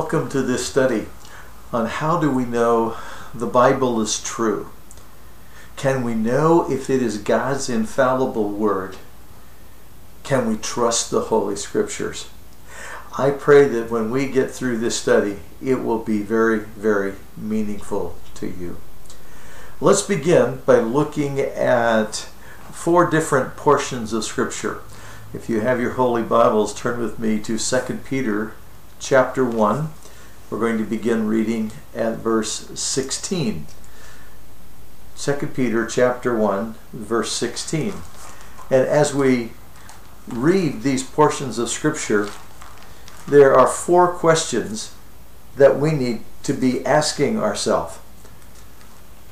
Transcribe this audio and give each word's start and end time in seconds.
Welcome 0.00 0.28
to 0.28 0.42
this 0.42 0.64
study 0.64 1.06
on 1.72 1.86
how 1.86 2.20
do 2.20 2.30
we 2.30 2.44
know 2.44 2.96
the 3.34 3.48
Bible 3.48 4.00
is 4.00 4.22
true. 4.22 4.70
Can 5.74 6.04
we 6.04 6.14
know 6.14 6.70
if 6.70 6.88
it 6.88 7.02
is 7.02 7.18
God's 7.18 7.68
infallible 7.68 8.48
word? 8.48 8.96
Can 10.22 10.48
we 10.48 10.56
trust 10.56 11.10
the 11.10 11.22
Holy 11.22 11.56
Scriptures? 11.56 12.30
I 13.18 13.32
pray 13.32 13.66
that 13.66 13.90
when 13.90 14.12
we 14.12 14.28
get 14.28 14.52
through 14.52 14.78
this 14.78 14.96
study, 14.96 15.40
it 15.60 15.82
will 15.82 15.98
be 15.98 16.22
very, 16.22 16.60
very 16.60 17.14
meaningful 17.36 18.14
to 18.34 18.46
you. 18.46 18.76
Let's 19.80 20.02
begin 20.02 20.62
by 20.64 20.78
looking 20.78 21.40
at 21.40 22.28
four 22.70 23.10
different 23.10 23.56
portions 23.56 24.12
of 24.12 24.24
Scripture. 24.24 24.80
If 25.34 25.48
you 25.48 25.60
have 25.62 25.80
your 25.80 25.94
Holy 25.94 26.22
Bibles, 26.22 26.72
turn 26.72 27.00
with 27.00 27.18
me 27.18 27.40
to 27.40 27.58
2 27.58 27.94
Peter 28.04 28.54
chapter 28.98 29.44
1. 29.44 29.90
We're 30.50 30.58
going 30.58 30.78
to 30.78 30.84
begin 30.84 31.26
reading 31.26 31.72
at 31.94 32.18
verse 32.18 32.70
16. 32.78 33.66
2 35.16 35.32
Peter 35.48 35.84
chapter 35.86 36.36
1, 36.36 36.74
verse 36.92 37.32
16. 37.32 37.94
And 38.70 38.86
as 38.86 39.14
we 39.14 39.52
read 40.26 40.82
these 40.82 41.02
portions 41.02 41.58
of 41.58 41.68
Scripture, 41.68 42.28
there 43.26 43.54
are 43.54 43.66
four 43.66 44.12
questions 44.14 44.94
that 45.56 45.78
we 45.78 45.92
need 45.92 46.22
to 46.44 46.52
be 46.52 46.84
asking 46.86 47.38
ourselves. 47.38 47.96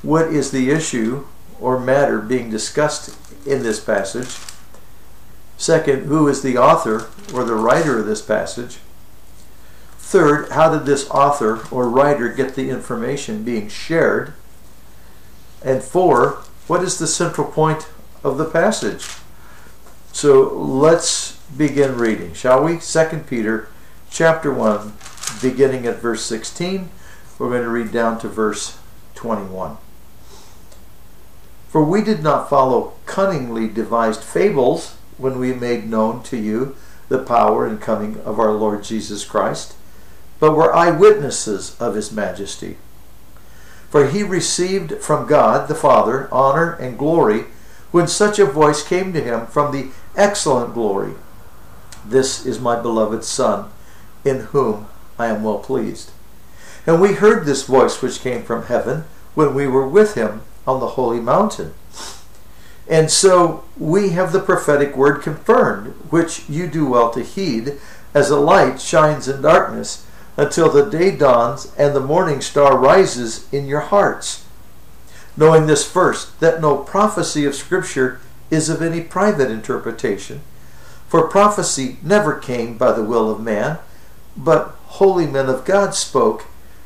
What 0.01 0.27
is 0.27 0.51
the 0.51 0.69
issue 0.69 1.25
or 1.59 1.79
matter 1.79 2.19
being 2.19 2.49
discussed 2.49 3.17
in 3.47 3.63
this 3.63 3.79
passage? 3.79 4.37
Second, 5.57 6.05
who 6.05 6.27
is 6.27 6.43
the 6.43 6.57
author 6.57 7.07
or 7.33 7.43
the 7.43 7.55
writer 7.55 7.99
of 7.99 8.05
this 8.05 8.21
passage? 8.21 8.77
Third, 10.07 10.51
how 10.51 10.69
did 10.69 10.85
this 10.85 11.09
author 11.09 11.67
or 11.69 11.89
writer 11.89 12.29
get 12.29 12.55
the 12.55 12.69
information 12.69 13.43
being 13.43 13.67
shared? 13.67 14.31
And 15.61 15.83
four, 15.83 16.43
what 16.67 16.81
is 16.81 16.97
the 16.97 17.07
central 17.07 17.51
point 17.51 17.89
of 18.23 18.37
the 18.37 18.45
passage? 18.45 19.05
So 20.13 20.47
let's 20.47 21.33
begin 21.57 21.97
reading, 21.97 22.33
shall 22.33 22.63
we? 22.63 22.79
2 22.79 23.25
Peter 23.27 23.67
chapter 24.09 24.49
1, 24.49 24.93
beginning 25.41 25.85
at 25.85 25.99
verse 25.99 26.23
16. 26.23 26.89
We're 27.37 27.49
going 27.49 27.63
to 27.63 27.69
read 27.69 27.91
down 27.91 28.17
to 28.19 28.29
verse 28.29 28.79
21. 29.15 29.75
For 31.67 31.83
we 31.83 32.01
did 32.01 32.23
not 32.23 32.49
follow 32.49 32.93
cunningly 33.05 33.67
devised 33.67 34.23
fables 34.23 34.95
when 35.17 35.37
we 35.37 35.51
made 35.51 35.89
known 35.89 36.23
to 36.23 36.37
you 36.37 36.77
the 37.09 37.21
power 37.21 37.67
and 37.67 37.81
coming 37.81 38.21
of 38.21 38.39
our 38.39 38.53
Lord 38.53 38.85
Jesus 38.85 39.25
Christ 39.25 39.73
but 40.39 40.55
were 40.55 40.75
eyewitnesses 40.75 41.75
of 41.79 41.95
his 41.95 42.11
majesty. 42.11 42.77
For 43.89 44.07
he 44.07 44.23
received 44.23 45.01
from 45.01 45.27
God 45.27 45.67
the 45.67 45.75
Father 45.75 46.27
honor 46.31 46.73
and 46.73 46.97
glory 46.97 47.45
when 47.91 48.07
such 48.07 48.37
a 48.37 48.45
voice 48.45 48.85
came 48.85 49.13
to 49.13 49.21
him 49.21 49.47
from 49.47 49.71
the 49.71 49.89
excellent 50.15 50.73
glory 50.73 51.13
This 52.05 52.45
is 52.45 52.59
my 52.59 52.79
beloved 52.81 53.23
Son, 53.23 53.69
in 54.23 54.39
whom 54.51 54.87
I 55.17 55.27
am 55.27 55.43
well 55.43 55.59
pleased. 55.59 56.11
And 56.85 57.01
we 57.01 57.13
heard 57.13 57.45
this 57.45 57.63
voice 57.63 58.01
which 58.01 58.21
came 58.21 58.43
from 58.43 58.65
heaven 58.65 59.05
when 59.35 59.53
we 59.53 59.67
were 59.67 59.87
with 59.87 60.15
him 60.15 60.41
on 60.65 60.79
the 60.79 60.89
holy 60.89 61.19
mountain. 61.19 61.73
And 62.89 63.11
so 63.11 63.65
we 63.77 64.09
have 64.09 64.31
the 64.31 64.39
prophetic 64.39 64.95
word 64.95 65.21
confirmed, 65.21 65.93
which 66.09 66.47
you 66.47 66.67
do 66.67 66.85
well 66.85 67.09
to 67.11 67.23
heed, 67.23 67.73
as 68.13 68.29
a 68.29 68.39
light 68.39 68.79
shines 68.79 69.27
in 69.27 69.41
darkness 69.41 70.06
until 70.37 70.69
the 70.69 70.89
day 70.89 71.15
dawns 71.15 71.73
and 71.77 71.95
the 71.95 71.99
morning 71.99 72.39
star 72.39 72.77
rises 72.77 73.51
in 73.51 73.65
your 73.65 73.81
hearts. 73.81 74.45
Knowing 75.35 75.65
this 75.65 75.89
first, 75.89 76.39
that 76.39 76.61
no 76.61 76.77
prophecy 76.77 77.43
of 77.45 77.55
Scripture 77.55 78.21
is 78.49 78.69
of 78.69 78.81
any 78.81 79.01
private 79.01 79.51
interpretation. 79.51 80.41
For 81.07 81.27
prophecy 81.27 81.97
never 82.03 82.37
came 82.37 82.77
by 82.77 82.91
the 82.91 83.03
will 83.03 83.29
of 83.29 83.41
man, 83.41 83.79
but 84.35 84.75
holy 84.85 85.25
men 85.25 85.47
of 85.47 85.65
God 85.65 85.93
spoke 85.95 86.45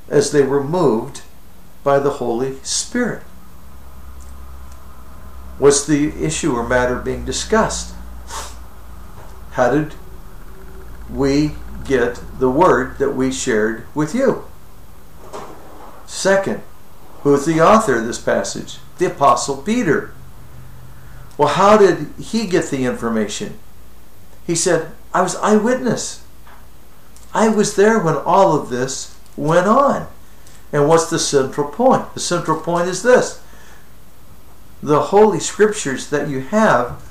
as 0.09 0.31
they 0.31 0.44
were 0.44 0.63
moved 0.63 1.22
by 1.84 2.00
the 2.00 2.11
Holy 2.11 2.57
Spirit. 2.63 3.23
What's 5.57 5.85
the 5.85 6.09
issue 6.23 6.53
or 6.53 6.67
matter 6.67 6.95
being 6.95 7.25
discussed? 7.25 7.94
How 9.51 9.72
did 9.72 9.94
we 11.09 11.51
get 11.91 12.40
the 12.40 12.50
word 12.50 12.97
that 13.00 13.12
we 13.12 13.31
shared 13.31 13.85
with 13.94 14.16
you. 14.16 14.46
Second, 16.06 16.62
who 17.24 17.34
is 17.34 17.46
the 17.46 17.62
author 17.62 17.97
of 17.97 18.06
this 18.06 18.19
passage? 18.19 18.78
The 18.97 19.07
Apostle 19.07 19.57
Peter. 19.57 20.13
Well, 21.38 21.50
how 21.50 21.78
did 21.78 22.07
he 22.19 22.47
get 22.47 22.69
the 22.69 22.85
information? 22.85 23.59
He 24.47 24.56
said, 24.56 24.91
I 25.13 25.22
was 25.22 25.35
eyewitness. 25.35 26.24
I 27.34 27.50
was 27.50 27.75
there 27.75 28.00
when 28.00 28.16
all 28.16 28.59
of 28.59 28.69
this 28.69 29.18
went 29.35 29.68
on. 29.68 30.08
And 30.72 30.88
what's 30.88 31.09
the 31.09 31.19
central 31.19 31.69
point? 31.69 32.13
The 32.13 32.19
central 32.19 32.59
point 32.59 32.88
is 32.88 33.03
this 33.03 33.41
the 34.81 35.02
Holy 35.03 35.40
Scriptures 35.40 36.09
that 36.09 36.28
you 36.28 36.40
have 36.40 37.03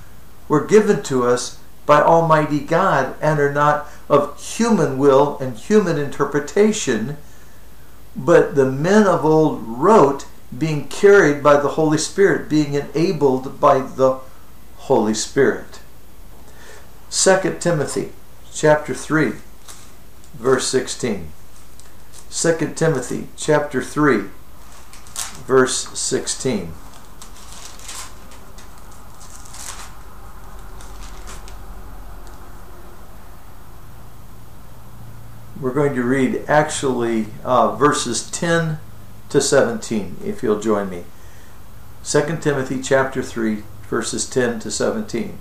were 0.48 0.64
given 0.64 1.02
to 1.04 1.24
us 1.24 1.59
by 1.90 2.00
Almighty 2.00 2.60
God 2.60 3.16
and 3.20 3.40
are 3.40 3.52
not 3.52 3.88
of 4.08 4.40
human 4.40 4.96
will 4.96 5.36
and 5.38 5.56
human 5.56 5.98
interpretation, 5.98 7.16
but 8.14 8.54
the 8.54 8.70
men 8.70 9.08
of 9.08 9.24
old 9.24 9.60
wrote 9.66 10.26
being 10.56 10.86
carried 10.86 11.42
by 11.42 11.56
the 11.60 11.70
Holy 11.70 11.98
Spirit, 11.98 12.48
being 12.48 12.74
enabled 12.74 13.58
by 13.58 13.80
the 13.80 14.20
Holy 14.76 15.14
Spirit. 15.14 15.80
2 17.10 17.56
Timothy 17.58 18.12
chapter 18.52 18.94
3 18.94 19.32
verse 20.34 20.68
16. 20.68 21.32
2 22.30 22.72
Timothy 22.76 23.26
chapter 23.36 23.82
3 23.82 24.26
verse 25.44 25.88
16. 25.98 26.72
We're 35.70 35.86
going 35.86 35.94
to 35.94 36.02
read 36.02 36.42
actually 36.48 37.26
uh, 37.44 37.76
verses 37.76 38.28
10 38.32 38.80
to 39.28 39.40
17, 39.40 40.16
if 40.24 40.42
you'll 40.42 40.58
join 40.58 40.90
me. 40.90 41.04
2 42.02 42.38
Timothy 42.40 42.82
chapter 42.82 43.22
3, 43.22 43.62
verses 43.88 44.28
10 44.28 44.58
to 44.58 44.68
17. 44.68 45.38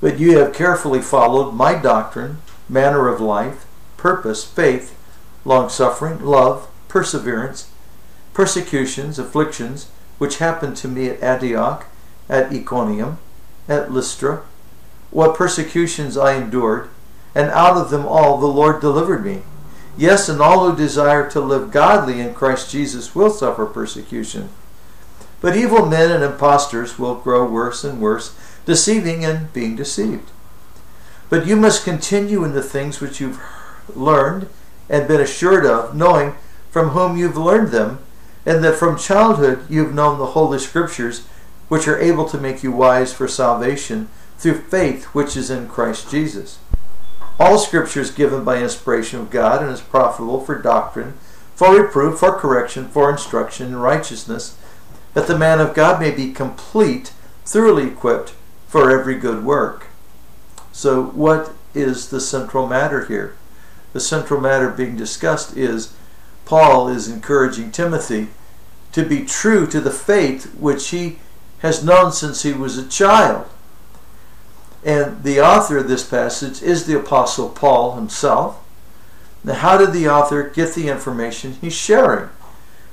But 0.00 0.18
you 0.18 0.36
have 0.38 0.52
carefully 0.52 1.00
followed 1.00 1.52
my 1.52 1.80
doctrine, 1.80 2.38
manner 2.68 3.06
of 3.06 3.20
life, 3.20 3.64
purpose, 3.96 4.44
faith, 4.44 4.98
long 5.44 5.68
suffering, 5.68 6.24
love, 6.24 6.66
perseverance, 6.88 7.70
persecutions, 8.34 9.20
afflictions, 9.20 9.88
which 10.18 10.38
happened 10.38 10.76
to 10.78 10.88
me 10.88 11.08
at 11.08 11.22
Antioch, 11.22 11.86
at 12.28 12.52
Iconium, 12.52 13.18
at 13.68 13.92
Lystra, 13.92 14.42
what 15.12 15.36
persecutions 15.36 16.16
I 16.16 16.34
endured 16.34 16.90
and 17.36 17.50
out 17.50 17.76
of 17.76 17.90
them 17.90 18.06
all 18.06 18.38
the 18.38 18.46
Lord 18.46 18.80
delivered 18.80 19.22
me. 19.22 19.42
Yes, 19.98 20.26
and 20.30 20.40
all 20.40 20.70
who 20.70 20.74
desire 20.74 21.28
to 21.30 21.40
live 21.40 21.70
godly 21.70 22.18
in 22.18 22.32
Christ 22.32 22.70
Jesus 22.70 23.14
will 23.14 23.28
suffer 23.28 23.66
persecution. 23.66 24.48
But 25.42 25.54
evil 25.54 25.84
men 25.84 26.10
and 26.10 26.24
impostors 26.24 26.98
will 26.98 27.14
grow 27.14 27.46
worse 27.46 27.84
and 27.84 28.00
worse, 28.00 28.34
deceiving 28.64 29.22
and 29.22 29.52
being 29.52 29.76
deceived. 29.76 30.30
But 31.28 31.46
you 31.46 31.56
must 31.56 31.84
continue 31.84 32.42
in 32.42 32.54
the 32.54 32.62
things 32.62 33.02
which 33.02 33.20
you've 33.20 33.40
learned 33.94 34.48
and 34.88 35.06
been 35.06 35.20
assured 35.20 35.66
of, 35.66 35.94
knowing 35.94 36.36
from 36.70 36.90
whom 36.90 37.18
you've 37.18 37.36
learned 37.36 37.68
them, 37.68 37.98
and 38.46 38.64
that 38.64 38.76
from 38.76 38.96
childhood 38.96 39.66
you've 39.68 39.92
known 39.92 40.18
the 40.18 40.26
Holy 40.28 40.58
Scriptures, 40.58 41.26
which 41.68 41.86
are 41.86 42.00
able 42.00 42.24
to 42.24 42.40
make 42.40 42.62
you 42.62 42.72
wise 42.72 43.12
for 43.12 43.28
salvation 43.28 44.08
through 44.38 44.62
faith 44.62 45.04
which 45.06 45.36
is 45.36 45.50
in 45.50 45.68
Christ 45.68 46.10
Jesus. 46.10 46.58
All 47.38 47.58
scripture 47.58 48.00
is 48.00 48.10
given 48.10 48.44
by 48.44 48.62
inspiration 48.62 49.20
of 49.20 49.30
God 49.30 49.62
and 49.62 49.70
is 49.70 49.80
profitable 49.80 50.40
for 50.40 50.56
doctrine, 50.60 51.14
for 51.54 51.80
reproof, 51.80 52.18
for 52.18 52.32
correction, 52.38 52.88
for 52.88 53.10
instruction 53.10 53.68
in 53.68 53.76
righteousness, 53.76 54.56
that 55.14 55.26
the 55.26 55.38
man 55.38 55.60
of 55.60 55.74
God 55.74 56.00
may 56.00 56.10
be 56.10 56.32
complete, 56.32 57.12
thoroughly 57.44 57.88
equipped 57.88 58.34
for 58.66 58.90
every 58.90 59.16
good 59.16 59.44
work. 59.44 59.86
So, 60.72 61.02
what 61.02 61.52
is 61.74 62.08
the 62.08 62.20
central 62.20 62.66
matter 62.66 63.04
here? 63.04 63.36
The 63.92 64.00
central 64.00 64.40
matter 64.40 64.70
being 64.70 64.96
discussed 64.96 65.56
is 65.56 65.94
Paul 66.44 66.88
is 66.88 67.08
encouraging 67.08 67.70
Timothy 67.70 68.28
to 68.92 69.04
be 69.04 69.24
true 69.24 69.66
to 69.66 69.80
the 69.80 69.90
faith 69.90 70.54
which 70.54 70.88
he 70.88 71.18
has 71.58 71.84
known 71.84 72.12
since 72.12 72.42
he 72.42 72.52
was 72.52 72.78
a 72.78 72.88
child. 72.88 73.46
And 74.86 75.24
the 75.24 75.40
author 75.40 75.78
of 75.78 75.88
this 75.88 76.08
passage 76.08 76.62
is 76.62 76.86
the 76.86 76.96
Apostle 76.96 77.48
Paul 77.48 77.96
himself. 77.96 78.64
Now, 79.42 79.54
how 79.54 79.76
did 79.76 79.92
the 79.92 80.08
author 80.08 80.48
get 80.48 80.74
the 80.74 80.86
information 80.86 81.58
he's 81.60 81.74
sharing? 81.74 82.30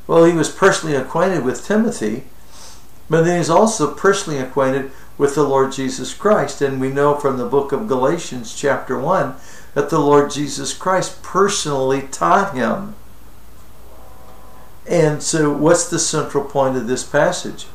Well, 0.08 0.26
he 0.26 0.34
was 0.34 0.50
personally 0.50 0.96
acquainted 0.96 1.46
with 1.46 1.64
Timothy, 1.64 2.24
but 3.12 3.22
then 3.26 3.38
he's 3.38 3.50
also 3.50 3.94
personally 3.94 4.40
acquainted 4.40 4.90
with 5.20 5.36
the 5.36 5.44
Lord 5.44 5.72
Jesus 5.72 6.16
Christ. 6.16 6.64
And 6.64 6.82
we 6.82 6.90
know 6.90 7.14
from 7.14 7.38
the 7.38 7.46
book 7.46 7.72
of 7.72 7.88
Galatians, 7.88 8.56
chapter 8.56 9.00
1, 9.00 9.36
that 9.76 9.92
the 9.92 10.00
Lord 10.00 10.32
Jesus 10.32 10.74
Christ 10.74 11.22
personally 11.22 12.08
taught 12.10 12.56
him. 12.56 12.96
And 14.90 15.22
so, 15.22 15.54
what's 15.54 15.88
the 15.88 16.00
central 16.00 16.44
point 16.44 16.76
of 16.76 16.88
this 16.88 17.04
passage? 17.04 17.68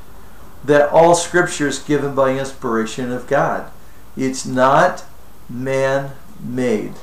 That 0.65 0.91
all 0.91 1.15
scripture 1.15 1.69
is 1.69 1.79
given 1.79 2.17
by 2.17 2.37
inspiration 2.37 3.13
of 3.13 3.29
God. 3.29 3.71
It's 4.19 4.45
not 4.45 5.05
man 5.49 6.11
made. 6.41 6.95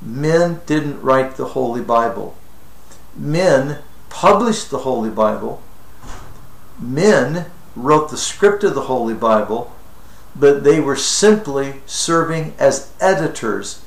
Men 0.00 0.60
didn't 0.64 1.02
write 1.02 1.34
the 1.34 1.46
Holy 1.46 1.80
Bible. 1.80 2.36
Men 3.16 3.78
published 4.10 4.70
the 4.70 4.78
Holy 4.78 5.10
Bible. 5.10 5.60
Men 6.80 7.46
wrote 7.74 8.10
the 8.10 8.16
script 8.16 8.62
of 8.62 8.76
the 8.76 8.82
Holy 8.82 9.14
Bible, 9.14 9.74
but 10.36 10.62
they 10.62 10.78
were 10.78 10.94
simply 10.94 11.82
serving 11.84 12.54
as 12.60 12.92
editors. 13.00 13.84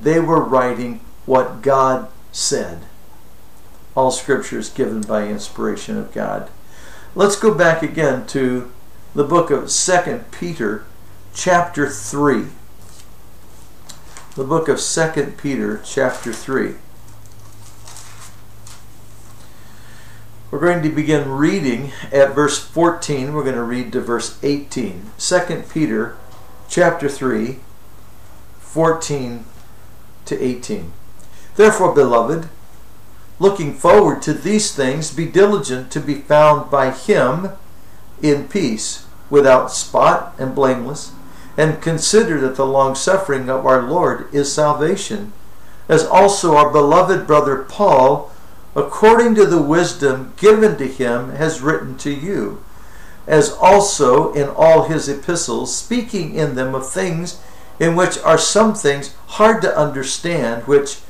They 0.00 0.20
were 0.20 0.44
writing 0.44 1.00
what 1.26 1.60
God 1.60 2.08
said. 2.30 2.82
All 3.96 4.12
scripture 4.12 4.60
is 4.60 4.68
given 4.68 5.00
by 5.00 5.26
inspiration 5.26 5.96
of 5.96 6.12
God. 6.12 6.50
Let's 7.16 7.36
go 7.36 7.52
back 7.52 7.82
again 7.82 8.26
to 8.28 8.70
the 9.12 9.24
book 9.24 9.50
of 9.50 9.68
2 9.68 10.24
Peter, 10.30 10.84
chapter 11.34 11.88
3. 11.88 12.46
The 14.36 14.44
book 14.44 14.68
of 14.68 14.80
2 14.80 15.34
Peter, 15.36 15.80
chapter 15.84 16.32
3. 16.32 16.74
We're 20.50 20.60
going 20.60 20.82
to 20.84 20.88
begin 20.88 21.28
reading 21.28 21.90
at 22.12 22.34
verse 22.34 22.64
14. 22.64 23.34
We're 23.34 23.42
going 23.42 23.56
to 23.56 23.62
read 23.62 23.92
to 23.92 24.00
verse 24.00 24.38
18. 24.42 25.10
2 25.18 25.64
Peter 25.68 26.16
chapter 26.68 27.08
3, 27.08 27.58
14 28.60 29.44
to 30.26 30.42
18. 30.42 30.92
Therefore, 31.56 31.94
beloved, 31.94 32.48
looking 33.40 33.74
forward 33.74 34.22
to 34.22 34.32
these 34.32 34.72
things, 34.72 35.12
be 35.12 35.26
diligent 35.26 35.90
to 35.92 36.00
be 36.00 36.14
found 36.14 36.70
by 36.70 36.92
him 36.92 37.50
in 38.22 38.48
peace, 38.48 39.06
without 39.28 39.72
spot 39.72 40.34
and 40.38 40.54
blameless, 40.54 41.12
and 41.56 41.82
consider 41.82 42.40
that 42.40 42.56
the 42.56 42.66
long 42.66 42.94
suffering 42.94 43.48
of 43.48 43.66
our 43.66 43.82
Lord 43.82 44.32
is 44.34 44.52
salvation, 44.52 45.32
as 45.88 46.04
also 46.04 46.56
our 46.56 46.70
beloved 46.70 47.26
brother 47.26 47.58
Paul 47.64 48.32
according 48.76 49.34
to 49.36 49.46
the 49.46 49.62
wisdom 49.62 50.32
given 50.36 50.76
to 50.76 50.88
him, 50.88 51.30
has 51.30 51.60
written 51.60 51.96
to 51.98 52.10
you, 52.10 52.62
as 53.26 53.50
also 53.52 54.32
in 54.32 54.48
all 54.48 54.84
his 54.84 55.08
epistles, 55.08 55.74
speaking 55.74 56.34
in 56.34 56.54
them 56.54 56.74
of 56.74 56.90
things 56.90 57.40
in 57.78 57.96
which 57.96 58.18
are 58.18 58.38
some 58.38 58.74
things 58.74 59.14
hard 59.28 59.62
to 59.62 59.78
understand, 59.78 60.64
which 60.64 61.00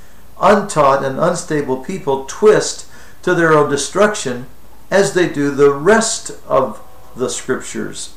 untaught 0.40 1.04
and 1.04 1.18
unstable 1.18 1.82
people 1.82 2.24
twist 2.26 2.86
to 3.22 3.34
their 3.34 3.52
own 3.52 3.70
destruction, 3.70 4.46
as 4.90 5.14
they 5.14 5.28
do 5.28 5.50
the 5.50 5.72
rest 5.72 6.30
of 6.46 6.80
the 7.16 7.30
Scriptures. 7.30 8.14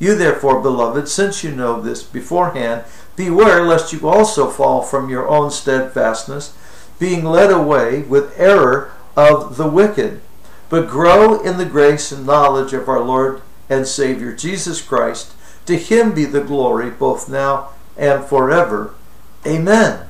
You 0.00 0.16
therefore, 0.16 0.60
beloved, 0.60 1.08
since 1.08 1.44
you 1.44 1.52
know 1.52 1.80
this 1.80 2.02
beforehand, 2.02 2.84
beware 3.14 3.62
lest 3.62 3.92
you 3.92 4.08
also 4.08 4.50
fall 4.50 4.82
from 4.82 5.10
your 5.10 5.28
own 5.28 5.50
steadfastness 5.50 6.56
being 6.98 7.24
led 7.24 7.50
away 7.50 8.02
with 8.02 8.38
error 8.38 8.92
of 9.14 9.56
the 9.56 9.68
wicked, 9.68 10.20
but 10.68 10.88
grow 10.88 11.40
in 11.40 11.58
the 11.58 11.66
grace 11.66 12.10
and 12.10 12.26
knowledge 12.26 12.72
of 12.72 12.88
our 12.88 13.00
Lord 13.00 13.42
and 13.68 13.86
Savior 13.86 14.34
Jesus 14.34 14.80
Christ. 14.80 15.34
To 15.66 15.76
him 15.76 16.14
be 16.14 16.24
the 16.24 16.40
glory 16.40 16.90
both 16.90 17.28
now 17.28 17.70
and 17.96 18.24
forever. 18.24 18.94
Amen. 19.46 20.06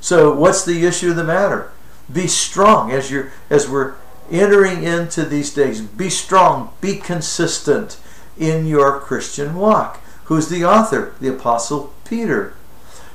So 0.00 0.34
what's 0.34 0.64
the 0.64 0.84
issue 0.86 1.10
of 1.10 1.16
the 1.16 1.24
matter? 1.24 1.72
Be 2.12 2.26
strong 2.26 2.90
as 2.90 3.10
you're 3.10 3.32
as 3.48 3.68
we're 3.68 3.94
entering 4.30 4.82
into 4.82 5.24
these 5.24 5.52
days. 5.52 5.80
Be 5.80 6.10
strong, 6.10 6.72
be 6.80 6.96
consistent 6.96 7.98
in 8.38 8.66
your 8.66 9.00
Christian 9.00 9.54
walk. 9.54 10.00
Who's 10.24 10.48
the 10.48 10.64
author? 10.64 11.14
The 11.20 11.34
apostle 11.34 11.92
Peter. 12.04 12.54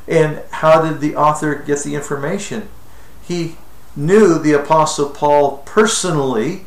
And 0.08 0.42
how 0.52 0.82
did 0.82 1.02
the 1.02 1.16
author 1.16 1.56
get 1.56 1.84
the 1.84 1.96
information? 1.96 2.70
he 3.30 3.56
knew 3.96 4.40
the 4.40 4.54
Apostle 4.54 5.10
Paul 5.10 5.60
personally, 5.60 6.66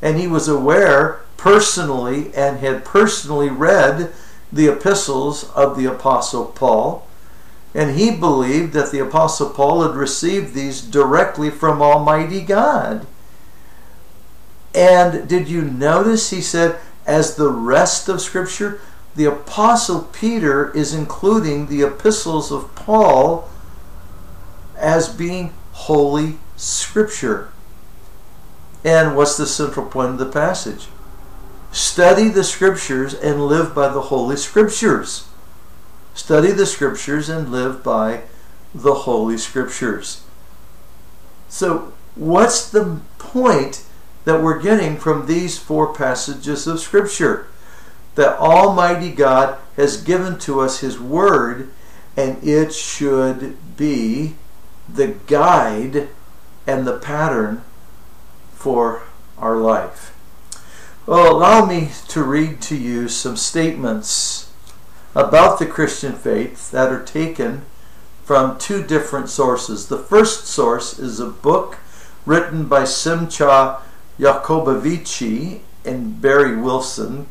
and 0.00 0.16
he 0.16 0.28
was 0.28 0.46
aware 0.46 1.22
personally 1.36 2.32
and 2.34 2.60
had 2.60 2.84
personally 2.84 3.48
read 3.48 4.12
the 4.52 4.68
epistles 4.68 5.50
of 5.50 5.76
the 5.76 5.86
Apostle 5.86 6.46
Paul. 6.46 7.06
And 7.74 7.98
he 7.98 8.12
believed 8.12 8.74
that 8.74 8.92
the 8.92 9.00
Apostle 9.00 9.50
Paul 9.50 9.82
had 9.82 9.96
received 9.96 10.54
these 10.54 10.80
directly 10.80 11.50
from 11.50 11.82
Almighty 11.82 12.42
God. 12.42 13.06
And 14.72 15.28
did 15.28 15.48
you 15.48 15.62
notice 15.62 16.30
he 16.30 16.40
said, 16.40 16.78
as 17.06 17.36
the 17.36 17.48
rest 17.48 18.08
of 18.08 18.20
Scripture, 18.20 18.80
the 19.14 19.24
Apostle 19.24 20.02
Peter 20.12 20.70
is 20.70 20.94
including 20.94 21.66
the 21.66 21.82
epistles 21.82 22.50
of 22.50 22.74
Paul 22.74 23.48
as 24.76 25.08
being 25.08 25.52
Holy 25.72 26.38
Scripture. 26.56 27.52
And 28.84 29.16
what's 29.16 29.36
the 29.36 29.46
central 29.46 29.86
point 29.86 30.12
of 30.12 30.18
the 30.18 30.26
passage? 30.26 30.88
Study 31.70 32.28
the 32.28 32.44
Scriptures 32.44 33.14
and 33.14 33.46
live 33.46 33.74
by 33.74 33.88
the 33.88 34.02
Holy 34.02 34.36
Scriptures. 34.36 35.28
Study 36.14 36.50
the 36.50 36.66
Scriptures 36.66 37.28
and 37.28 37.50
live 37.50 37.82
by 37.82 38.22
the 38.74 38.94
Holy 38.94 39.38
Scriptures. 39.38 40.22
So, 41.48 41.92
what's 42.14 42.68
the 42.68 43.00
point 43.18 43.84
that 44.24 44.42
we're 44.42 44.60
getting 44.60 44.96
from 44.96 45.26
these 45.26 45.58
four 45.58 45.92
passages 45.92 46.66
of 46.66 46.80
Scripture? 46.80 47.46
That 48.14 48.38
Almighty 48.38 49.10
God 49.10 49.58
has 49.76 50.02
given 50.02 50.38
to 50.40 50.60
us 50.60 50.80
His 50.80 51.00
Word, 51.00 51.70
and 52.16 52.42
it 52.46 52.72
should 52.72 53.56
be 53.76 54.34
the 54.88 55.14
guide 55.26 56.08
and 56.66 56.86
the 56.86 56.98
pattern 56.98 57.62
for 58.52 59.02
our 59.38 59.56
life. 59.56 60.14
Well, 61.06 61.36
allow 61.36 61.64
me 61.66 61.90
to 62.08 62.22
read 62.22 62.60
to 62.62 62.76
you 62.76 63.08
some 63.08 63.36
statements 63.36 64.52
about 65.14 65.58
the 65.58 65.66
Christian 65.66 66.12
faith 66.12 66.70
that 66.70 66.92
are 66.92 67.02
taken 67.02 67.62
from 68.24 68.56
two 68.58 68.84
different 68.84 69.28
sources. 69.28 69.88
The 69.88 69.98
first 69.98 70.46
source 70.46 70.98
is 70.98 71.18
a 71.18 71.26
book 71.26 71.78
written 72.24 72.66
by 72.66 72.84
Simcha 72.84 73.82
Jacobovici 74.18 75.60
and 75.84 76.20
Barrie 76.20 76.56
Wilson. 76.56 77.26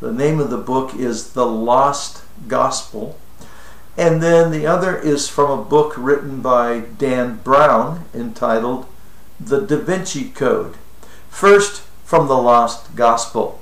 The 0.00 0.12
name 0.12 0.38
of 0.40 0.50
the 0.50 0.58
book 0.58 0.94
is 0.94 1.32
The 1.32 1.46
Lost 1.46 2.22
Gospel. 2.46 3.18
And 3.96 4.22
then 4.22 4.52
the 4.52 4.66
other 4.66 4.96
is 4.96 5.28
from 5.28 5.50
a 5.50 5.64
book 5.64 5.94
written 5.96 6.40
by 6.40 6.80
Dan 6.98 7.40
Brown 7.42 8.04
entitled 8.14 8.86
The 9.40 9.60
Da 9.60 9.76
Vinci 9.76 10.30
Code. 10.30 10.76
First, 11.28 11.82
from 12.04 12.26
the 12.26 12.38
Lost 12.38 12.96
Gospel. 12.96 13.60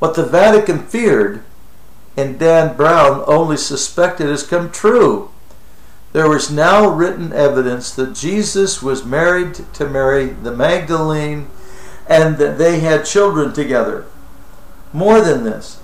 What 0.00 0.14
the 0.14 0.26
Vatican 0.26 0.80
feared 0.80 1.42
and 2.16 2.38
Dan 2.38 2.76
Brown 2.76 3.24
only 3.26 3.56
suspected 3.56 4.28
has 4.28 4.46
come 4.46 4.70
true. 4.70 5.30
There 6.14 6.30
was 6.30 6.50
now 6.50 6.88
written 6.88 7.34
evidence 7.34 7.90
that 7.94 8.14
Jesus 8.14 8.82
was 8.82 9.04
married 9.04 9.54
to 9.74 9.86
Mary 9.86 10.26
the 10.26 10.56
Magdalene 10.56 11.50
and 12.08 12.38
that 12.38 12.56
they 12.56 12.80
had 12.80 13.04
children 13.04 13.52
together. 13.52 14.06
More 14.92 15.20
than 15.20 15.44
this, 15.44 15.80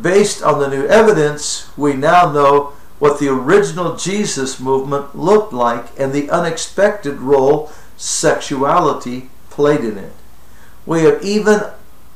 Based 0.00 0.42
on 0.42 0.60
the 0.60 0.68
new 0.68 0.86
evidence, 0.86 1.76
we 1.76 1.94
now 1.94 2.30
know 2.30 2.74
what 2.98 3.18
the 3.18 3.28
original 3.28 3.96
Jesus 3.96 4.60
movement 4.60 5.16
looked 5.16 5.52
like 5.52 5.98
and 5.98 6.12
the 6.12 6.30
unexpected 6.30 7.18
role 7.18 7.72
sexuality 7.96 9.30
played 9.48 9.80
in 9.80 9.98
it. 9.98 10.12
We 10.86 11.02
have 11.02 11.22
even 11.24 11.62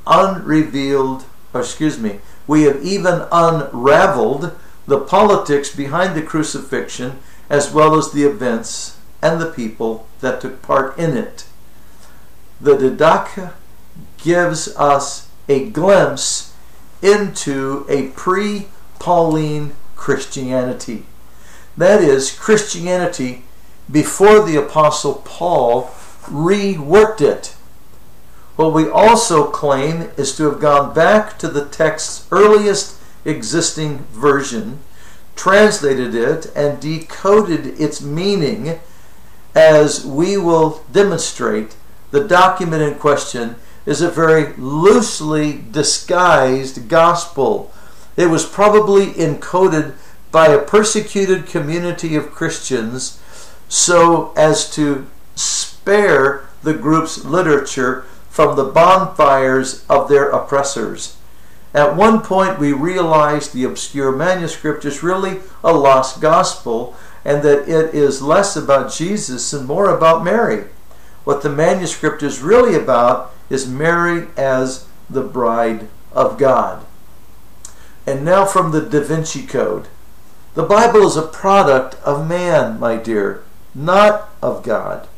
unrevealed, 0.06 1.24
or 1.52 1.62
excuse 1.62 1.98
me, 1.98 2.20
we 2.46 2.62
have 2.62 2.84
even 2.84 3.26
unraveled 3.32 4.56
the 4.86 5.00
politics 5.00 5.74
behind 5.74 6.14
the 6.14 6.22
crucifixion 6.22 7.18
as 7.48 7.72
well 7.72 7.96
as 7.96 8.12
the 8.12 8.24
events 8.24 8.98
and 9.22 9.40
the 9.40 9.50
people 9.50 10.06
that 10.20 10.40
took 10.40 10.62
part 10.62 10.96
in 10.98 11.16
it. 11.16 11.46
The 12.60 12.76
Didache 12.76 13.52
gives 14.18 14.74
us 14.76 15.28
a 15.48 15.68
glimpse 15.68 16.54
into 17.02 17.84
a 17.88 18.08
pre 18.08 18.66
Pauline 18.98 19.74
Christianity. 19.96 21.04
That 21.76 22.02
is, 22.02 22.32
Christianity 22.38 23.44
before 23.90 24.42
the 24.42 24.56
Apostle 24.56 25.22
Paul 25.24 25.90
reworked 26.24 27.20
it. 27.20 27.54
What 28.56 28.72
we 28.72 28.88
also 28.88 29.50
claim 29.50 30.10
is 30.16 30.36
to 30.36 30.44
have 30.44 30.60
gone 30.60 30.94
back 30.94 31.38
to 31.40 31.48
the 31.48 31.64
text's 31.64 32.26
earliest 32.30 32.98
existing 33.24 34.04
version, 34.12 34.80
translated 35.36 36.14
it, 36.14 36.50
and 36.54 36.80
decoded 36.80 37.80
its 37.80 38.00
meaning 38.00 38.78
as 39.54 40.04
we 40.04 40.36
will 40.36 40.84
demonstrate. 40.92 41.76
The 42.10 42.26
document 42.26 42.82
in 42.82 42.94
question 42.96 43.56
is 43.86 44.00
a 44.00 44.10
very 44.10 44.54
loosely 44.56 45.64
disguised 45.70 46.88
gospel. 46.88 47.72
It 48.16 48.26
was 48.26 48.46
probably 48.46 49.06
encoded 49.06 49.94
by 50.30 50.48
a 50.48 50.62
persecuted 50.62 51.46
community 51.46 52.16
of 52.16 52.32
Christians 52.32 53.20
so 53.68 54.32
as 54.36 54.70
to 54.70 55.06
spare 55.34 56.44
the 56.62 56.74
group's 56.74 57.24
literature 57.24 58.04
from 58.30 58.56
the 58.56 58.64
bonfires 58.64 59.84
of 59.88 60.08
their 60.08 60.30
oppressors. 60.30 61.16
At 61.74 61.96
one 61.96 62.20
point, 62.20 62.60
we 62.60 62.72
realized 62.72 63.52
the 63.52 63.64
obscure 63.64 64.12
manuscript 64.12 64.84
is 64.84 65.02
really 65.02 65.40
a 65.64 65.72
lost 65.72 66.20
gospel 66.20 66.96
and 67.24 67.42
that 67.42 67.68
it 67.68 67.94
is 67.94 68.22
less 68.22 68.54
about 68.54 68.92
Jesus 68.92 69.52
and 69.52 69.66
more 69.66 69.90
about 69.90 70.24
Mary. 70.24 70.66
What 71.24 71.42
the 71.42 71.50
manuscript 71.50 72.22
is 72.22 72.40
really 72.40 72.76
about 72.76 73.34
is 73.50 73.66
Mary 73.66 74.28
as 74.36 74.86
the 75.10 75.22
bride 75.22 75.88
of 76.12 76.38
God. 76.38 76.84
And 78.06 78.24
now 78.24 78.44
from 78.44 78.70
the 78.70 78.82
Da 78.82 79.00
Vinci 79.00 79.46
Code. 79.46 79.88
The 80.54 80.62
Bible 80.62 81.06
is 81.06 81.16
a 81.16 81.22
product 81.22 81.96
of 82.04 82.28
man, 82.28 82.78
my 82.78 82.96
dear, 82.96 83.42
not 83.74 84.30
of 84.40 84.62
God. 84.62 85.08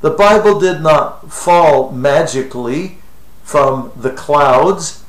The 0.00 0.10
Bible 0.10 0.58
did 0.58 0.80
not 0.80 1.30
fall 1.30 1.92
magically 1.92 2.98
from 3.42 3.92
the 3.94 4.10
clouds. 4.10 5.01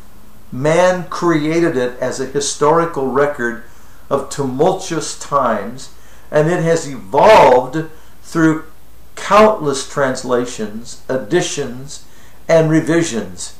Man 0.54 1.10
created 1.10 1.76
it 1.76 1.98
as 2.00 2.20
a 2.20 2.28
historical 2.28 3.08
record 3.08 3.64
of 4.08 4.30
tumultuous 4.30 5.18
times, 5.18 5.90
and 6.30 6.48
it 6.48 6.62
has 6.62 6.88
evolved 6.88 7.90
through 8.22 8.66
countless 9.16 9.90
translations, 9.90 11.02
additions, 11.10 12.06
and 12.48 12.70
revisions. 12.70 13.56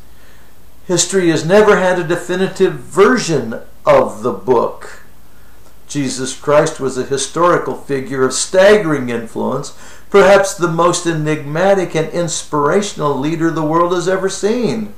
History 0.86 1.30
has 1.32 1.44
never 1.44 1.80
had 1.80 1.98
a 1.98 2.08
definitive 2.08 2.74
version 2.74 3.62
of 3.88 4.22
the 4.22 4.32
book. 4.32 5.02
Jesus 5.88 6.40
Christ 6.40 6.80
was 6.80 6.96
a 6.96 7.06
historical 7.06 7.74
figure 7.74 8.24
of 8.24 8.34
staggering 8.34 9.10
influence, 9.10 9.76
perhaps 10.12 10.54
the 10.54 10.72
most 10.72 11.08
enigmatic 11.08 11.96
and 11.96 12.10
inspirational 12.10 13.18
leader 13.18 13.50
the 13.50 13.66
world 13.66 13.94
has 13.94 14.08
ever 14.08 14.30
seen. 14.30 14.94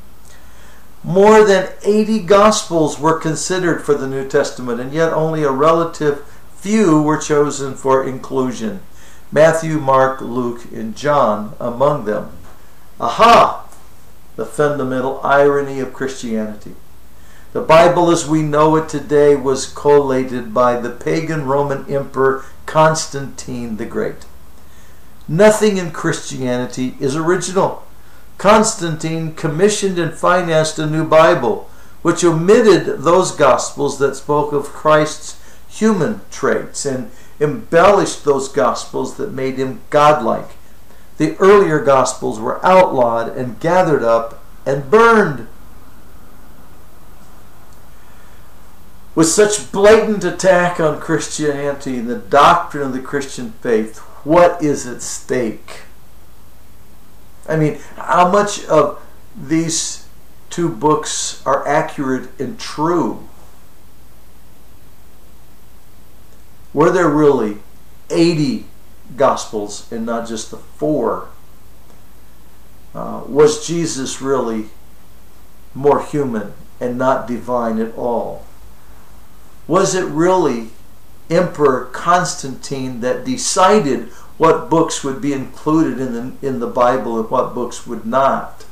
More 1.05 1.45
than 1.45 1.69
80 1.83 2.21
Gospels 2.21 2.99
were 2.99 3.19
considered 3.19 3.85
for 3.85 3.93
the 3.93 4.07
New 4.07 4.27
Testament, 4.27 4.81
and 4.81 4.91
yet 4.91 5.13
only 5.13 5.43
a 5.43 5.51
relative 5.51 6.25
few 6.55 6.99
were 6.99 7.19
chosen 7.19 7.75
for 7.75 8.03
inclusion. 8.03 8.81
Matthew, 9.31 9.77
Mark, 9.77 10.19
Luke, 10.19 10.65
and 10.73 10.95
John 10.95 11.55
among 11.59 12.05
them. 12.05 12.31
Aha! 12.99 13.61
the 14.35 14.45
fundamental 14.45 15.21
irony 15.23 15.79
of 15.79 15.93
Christianity. 15.93 16.73
The 17.53 17.61
Bible 17.61 18.11
as 18.11 18.27
we 18.27 18.41
know 18.41 18.75
it 18.75 18.89
today 18.89 19.35
was 19.35 19.71
collated 19.71 20.53
by 20.53 20.79
the 20.79 20.89
pagan 20.89 21.45
Roman 21.45 21.85
Emperor 21.87 22.43
Constantine 22.65 23.77
the 23.77 23.85
Great. 23.85 24.25
Nothing 25.27 25.77
in 25.77 25.91
Christianity 25.91 26.95
is 26.99 27.15
original. 27.15 27.84
Constantine 28.37 29.33
commissioned 29.33 29.97
and 29.97 30.13
financed 30.13 30.77
a 30.79 30.85
new 30.85 31.07
Bible, 31.07 31.69
which 32.01 32.23
omitted 32.23 33.03
those 33.03 33.31
Gospels 33.31 33.97
that 33.99 34.15
spoke 34.15 34.53
of 34.53 34.65
Christ's 34.65 35.41
human 35.67 36.21
traits 36.31 36.85
and 36.85 37.11
embellished 37.39 38.23
those 38.23 38.47
Gospels 38.47 39.17
that 39.17 39.33
made 39.33 39.57
him 39.57 39.81
godlike 39.89 40.51
the 41.17 41.37
earlier 41.37 41.79
Gospels 41.79 42.39
were 42.39 42.65
outlawed 42.65 43.35
and 43.37 43.59
gathered 43.59 44.03
up 44.03 44.43
and 44.65 44.89
burned. 44.89 45.47
With 49.13 49.27
such 49.27 49.71
blatant 49.71 50.25
attack 50.25 50.79
on 50.79 50.99
Christianity 50.99 51.97
and 51.97 52.09
the 52.09 52.17
doctrine 52.17 52.87
of 52.87 52.93
the 52.93 52.99
Christian 52.99 53.53
faith, 53.61 53.99
what 54.25 54.61
is 54.61 54.85
at 54.85 55.01
stake? 55.01 55.83
I 57.47 57.55
mean, 57.55 57.79
how 57.97 58.31
much 58.31 58.65
of 58.65 59.01
these 59.35 60.07
two 60.49 60.69
books 60.69 61.45
are 61.45 61.67
accurate 61.67 62.39
and 62.39 62.59
true? 62.59 63.27
Were 66.73 66.91
there 66.91 67.09
really 67.09 67.59
80 68.09 68.65
Gospels 69.15 69.89
and 69.91 70.05
not 70.05 70.27
just 70.27 70.51
the 70.51 70.57
four. 70.57 71.29
Uh, 72.93 73.21
was 73.27 73.65
Jesus 73.65 74.21
really 74.21 74.65
more 75.73 76.03
human 76.03 76.53
and 76.79 76.97
not 76.97 77.27
divine 77.27 77.79
at 77.79 77.95
all? 77.95 78.45
Was 79.67 79.95
it 79.95 80.05
really 80.05 80.69
Emperor 81.29 81.85
Constantine 81.85 83.01
that 83.01 83.25
decided 83.25 84.11
what 84.37 84.69
books 84.69 85.03
would 85.03 85.21
be 85.21 85.33
included 85.33 85.99
in 85.99 86.13
the, 86.13 86.47
in 86.47 86.59
the 86.59 86.67
Bible 86.67 87.19
and 87.19 87.29
what 87.29 87.53
books 87.53 87.87
would 87.87 88.05
not? 88.05 88.63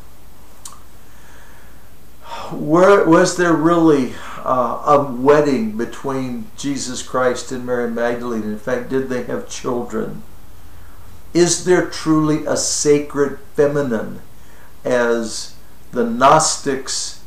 Where, 2.51 3.05
was 3.08 3.38
there 3.38 3.53
really 3.53 4.13
uh, 4.43 4.84
a 4.86 5.12
wedding 5.12 5.77
between 5.77 6.48
Jesus 6.58 7.01
Christ 7.01 7.51
and 7.51 7.65
Mary 7.65 7.89
Magdalene? 7.89 8.43
In 8.43 8.60
fact, 8.60 8.89
did 8.89 9.08
they 9.10 9.24
have 9.24 9.50
children? 9.50 10.24
Is 11.34 11.65
there 11.65 11.89
truly 11.89 12.46
a 12.46 12.58
sacred 12.58 13.39
feminine 13.55 14.22
as 14.84 15.55
the 15.91 16.03
Gnostics 16.03 17.24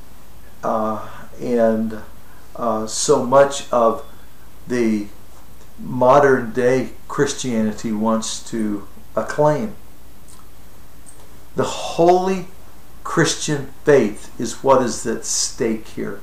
uh, 0.62 1.08
and 1.40 2.02
uh, 2.54 2.86
so 2.86 3.24
much 3.24 3.70
of 3.72 4.04
the 4.68 5.06
modern 5.78 6.52
day 6.52 6.90
Christianity 7.08 7.92
wants 7.92 8.48
to 8.50 8.86
acclaim? 9.14 9.74
The 11.54 11.64
holy 11.64 12.48
Christian 13.04 13.72
faith 13.84 14.38
is 14.40 14.62
what 14.62 14.82
is 14.82 15.06
at 15.06 15.24
stake 15.24 15.88
here 15.88 16.20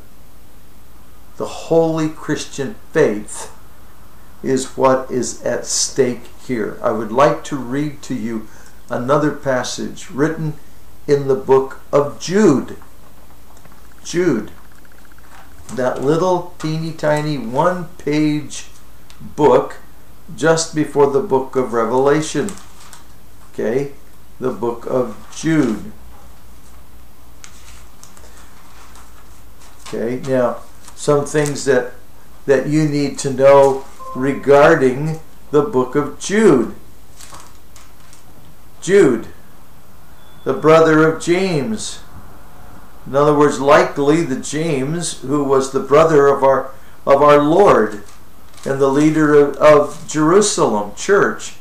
the 1.38 1.48
holy 1.48 2.10
Christian 2.10 2.75
faith 2.91 3.51
is 4.43 4.77
what 4.77 5.10
is 5.10 5.41
at 5.43 5.65
stake 5.65 6.27
here. 6.45 6.77
I 6.81 6.91
would 6.91 7.12
like 7.12 7.43
to 7.45 7.55
read 7.55 8.01
to 8.03 8.13
you 8.13 8.48
another 8.89 9.31
passage 9.31 10.10
written 10.12 10.53
in 11.07 11.27
the 11.27 11.36
book 11.36 11.81
of 11.91 12.19
Jude. 12.19 12.77
Jude, 14.03 14.51
that 15.74 16.03
little 16.03 16.53
teeny 16.60 16.91
tiny 16.91 17.38
one 17.38 17.86
page 17.98 18.65
book 19.36 19.77
just 20.36 20.75
before 20.75 21.12
the 21.12 21.22
book 21.22 21.56
of 21.56 21.74
Revelation. 21.74 22.50
Okay, 23.53 23.92
the 24.39 24.51
book 24.51 24.86
of 24.86 25.15
Jude. 25.36 25.92
Okay, 29.88 30.22
now 30.27 30.62
some 30.96 31.25
things 31.25 31.65
that 31.65 31.94
that 32.46 32.68
you 32.68 32.88
need 32.88 33.18
to 33.20 33.32
know 33.32 33.86
regarding 34.15 35.20
the 35.51 35.62
book 35.62 35.96
of 35.96 36.20
Jude. 36.20 36.75
Jude, 38.82 39.27
the 40.44 40.53
brother 40.53 41.08
of 41.08 41.22
James. 41.22 42.00
In 43.06 43.15
other 43.15 43.38
words, 43.38 43.60
likely 43.60 44.24
the 44.24 44.39
James 44.39 45.20
who 45.22 45.44
was 45.44 45.72
the 45.72 45.80
brother 45.80 46.27
of 46.27 46.44
our 46.44 46.72
of 47.06 47.22
our 47.22 47.42
Lord 47.42 48.03
and 48.65 48.79
the 48.79 48.88
leader 48.88 49.34
of, 49.34 49.55
of 49.58 50.08
Jerusalem 50.08 50.93
church. 50.96 51.55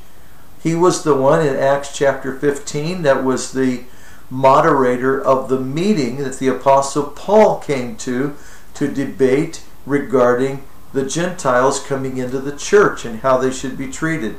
He 0.63 0.75
was 0.75 1.03
the 1.03 1.17
one 1.17 1.45
in 1.45 1.57
Acts 1.57 1.97
chapter 1.97 2.39
15 2.39 3.03
that 3.03 3.25
was 3.25 3.53
the 3.53 3.85
moderator 4.31 5.21
of 5.21 5.49
the 5.49 5.61
meeting 5.61 6.19
that 6.19 6.39
the 6.39 6.49
apostle 6.49 7.05
Paul 7.05 7.59
came 7.59 7.97
to 7.97 8.37
to 8.75 8.89
debate 8.89 9.63
regarding 9.85 10.63
the 10.93 11.05
Gentiles 11.05 11.81
coming 11.81 12.17
into 12.17 12.39
the 12.39 12.57
church 12.57 13.05
and 13.05 13.21
how 13.21 13.39
they 13.39 13.51
should 13.51 13.77
be 13.77 13.91
treated. 13.91 14.37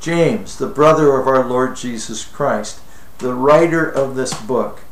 James, 0.00 0.58
the 0.58 0.66
brother 0.66 1.18
of 1.18 1.26
our 1.26 1.44
Lord 1.44 1.76
Jesus 1.76 2.24
Christ, 2.24 2.80
the 3.18 3.34
writer 3.34 3.88
of 3.88 4.16
this 4.16 4.34
book, 4.34 4.82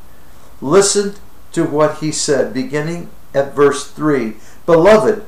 listened 0.60 1.18
to 1.52 1.64
what 1.64 1.98
he 1.98 2.10
said, 2.10 2.54
beginning 2.54 3.10
at 3.34 3.54
verse 3.54 3.90
3 3.90 4.34
Beloved, 4.64 5.24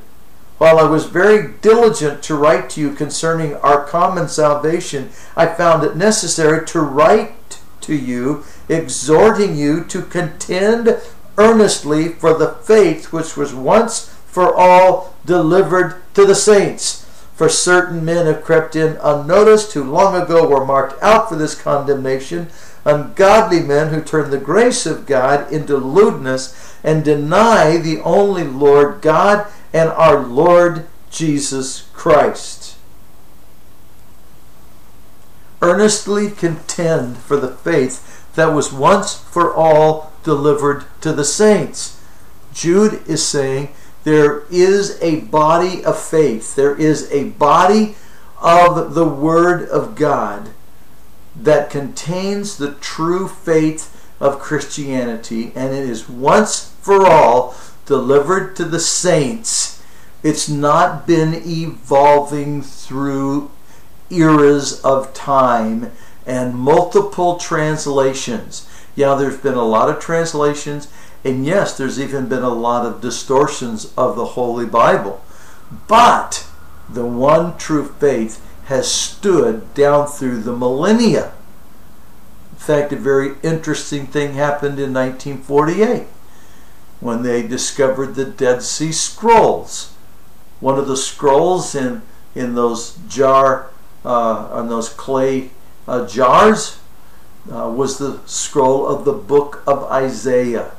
While 0.58 0.78
I 0.78 0.84
was 0.84 1.06
very 1.06 1.54
diligent 1.61 2.23
to 2.25 2.37
write 2.37 2.70
to 2.70 2.80
you 2.80 2.92
concerning 2.94 3.56
our 3.56 3.84
common 3.84 4.28
salvation, 4.28 5.11
I 5.37 5.46
found 5.46 5.82
it 5.82 5.96
necessary 5.96 6.64
to 6.66 6.80
write 6.80 7.61
to 7.82 7.94
you, 7.94 8.44
exhorting 8.68 9.56
you 9.56 9.84
to 9.84 10.02
contend 10.02 10.96
earnestly 11.37 12.08
for 12.08 12.34
the 12.34 12.52
faith 12.52 13.12
which 13.12 13.37
was 13.37 13.52
once 13.52 14.08
for 14.26 14.54
all 14.54 15.14
delivered 15.26 15.96
to 16.14 16.25
the 16.25 16.34
saints. 16.34 17.04
For 17.34 17.49
certain 17.49 18.04
men 18.04 18.26
have 18.26 18.44
crept 18.44 18.76
in 18.76 18.96
unnoticed, 19.02 19.73
who 19.73 19.82
long 19.82 20.14
ago 20.14 20.46
were 20.46 20.64
marked 20.64 21.02
out 21.02 21.28
for 21.28 21.34
this 21.34 21.61
condemnation, 21.61 22.49
ungodly 22.84 23.61
men 23.61 23.92
who 23.92 24.00
turn 24.00 24.30
the 24.30 24.38
grace 24.38 24.87
of 24.87 25.06
God 25.06 25.50
into 25.50 25.76
lewdness 25.76 26.76
and 26.84 27.04
deny 27.04 27.76
the 27.76 28.00
only 28.02 28.44
Lord 28.44 29.02
God 29.02 29.46
and 29.75 29.90
our 29.90 30.25
Lord 30.25 30.87
Jesus 31.11 31.88
Christ. 31.93 32.76
Earnestly 35.61 36.31
contend 36.31 37.19
for 37.19 37.37
the 37.37 37.50
faith 37.50 38.33
that 38.37 38.54
was 38.54 38.73
once 38.73 39.14
for 39.14 39.52
all 39.52 40.12
delivered 40.23 40.85
to 41.00 41.12
the 41.12 41.25
saints. 41.25 42.00
Jude 42.52 43.02
is 43.09 43.26
saying 43.26 43.75
there 44.04 44.45
is 44.50 44.99
a 45.02 45.21
body 45.21 45.85
of 45.85 45.99
faith, 45.99 46.54
there 46.54 46.76
is 46.76 47.11
a 47.11 47.31
body 47.31 47.97
of 48.40 48.95
the 48.95 49.09
Word 49.09 49.69
of 49.69 49.97
God 49.97 50.50
that 51.35 51.71
contains 51.71 52.57
the 52.57 52.75
true 52.75 53.26
faith 53.26 53.90
of 54.21 54.38
Christianity, 54.38 55.52
and 55.57 55.75
it 55.75 55.88
is 55.88 56.09
once 56.09 56.73
for 56.81 57.07
all 57.07 57.57
delivered 57.87 58.57
to 58.57 58.64
the 58.64 58.81
saints. 58.81 59.63
It's 60.25 60.49
not 60.49 61.07
been 61.07 61.43
evolving 61.45 62.62
through 62.62 63.50
eras 64.09 64.81
of 64.81 65.12
time 65.12 65.93
and 66.26 66.54
multiple 66.54 67.37
translations. 67.37 68.66
Yeah, 68.97 69.16
there's 69.16 69.37
been 69.37 69.52
a 69.52 69.62
lot 69.62 69.90
of 69.90 70.00
translations, 70.00 70.88
and 71.25 71.45
yes, 71.45 71.76
there's 71.76 72.00
even 72.00 72.26
been 72.26 72.43
a 72.43 72.49
lot 72.49 72.87
of 72.87 73.02
distortions 73.02 73.93
of 73.99 74.16
the 74.16 74.25
Holy 74.25 74.64
Bible. 74.64 75.23
But 75.88 76.47
the 76.88 77.04
one 77.04 77.59
true 77.59 77.87
faith 77.87 78.43
has 78.64 78.90
stood 78.90 79.75
down 79.75 80.07
through 80.07 80.40
the 80.40 80.57
millennia. 80.57 81.35
In 82.52 82.59
fact, 82.59 82.95
a 82.95 82.97
very 82.97 83.33
interesting 83.43 84.07
thing 84.07 84.33
happened 84.33 84.78
in 84.78 84.95
1948 84.95 86.07
when 87.00 87.23
they 87.23 87.47
discovered 87.47 88.14
the 88.14 88.25
Dead 88.25 88.62
Sea 88.62 88.90
Scrolls. 88.90 89.93
One 90.64 90.78
of 90.78 90.87
the 90.88 90.97
scrolls 90.97 91.75
in 91.75 92.00
in 92.35 92.54
those 92.54 92.97
jar 93.06 93.68
uh, 94.02 94.49
on 94.50 94.71
those 94.71 94.88
clay 94.88 95.50
uh, 95.87 96.06
jars 96.06 96.78
uh, 97.52 97.68
was 97.68 97.99
the 97.99 98.21
scroll 98.25 98.87
of 98.87 99.04
the 99.04 99.12
book 99.12 99.62
of 99.66 99.85
Isaiah. 99.85 100.71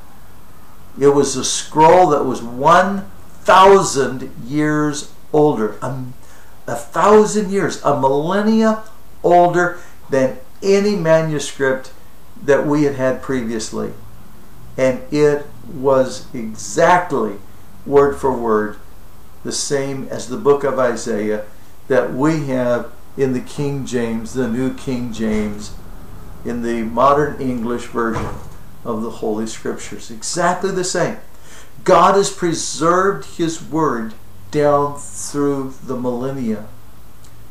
It 1.00 1.10
was 1.10 1.36
a 1.36 1.46
scroll 1.46 2.10
that 2.10 2.25
was 2.25 2.42
1,000 2.42 4.32
years 4.44 5.13
older, 5.32 5.77
a, 5.84 6.06
a 6.65 6.75
thousand 6.75 7.51
years, 7.51 7.80
a 7.84 8.00
millennia 8.00 8.86
older 9.22 9.77
than 10.10 10.39
any 10.63 10.96
manuscript 10.96 11.94
that 12.42 12.65
we 12.65 12.86
had 12.86 12.96
had 12.96 13.22
previously. 13.22 13.94
And 14.77 15.04
it 15.13 15.46
was 15.72 16.25
exactly 16.34 17.36
word 17.86 18.15
for 18.15 18.36
word 18.36 18.80
the 19.46 19.52
same 19.52 20.08
as 20.10 20.28
the 20.28 20.38
book 20.38 20.64
of 20.64 20.80
Isaiah 20.80 21.46
that 21.88 22.14
we 22.14 22.48
have 22.48 22.92
in 23.16 23.31
the 23.31 23.40
King 23.40 23.86
James, 23.86 24.34
the 24.34 24.50
New 24.50 24.74
King 24.74 25.14
James, 25.14 25.74
in 26.44 26.64
the 26.64 26.84
modern 26.84 27.40
English 27.40 27.86
version 27.86 28.27
of 28.84 29.03
the 29.03 29.12
Holy 29.12 29.48
Scriptures. 29.48 30.12
Exactly 30.12 30.72
the 30.72 30.84
same. 30.84 31.18
God 31.84 32.16
has 32.16 32.31
preserved 32.31 33.38
His 33.38 33.64
Word 33.64 34.16
down 34.50 34.98
through 34.98 35.75
the 35.84 35.96
millennia. 35.96 36.68